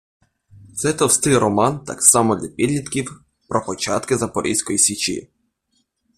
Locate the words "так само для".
1.79-2.47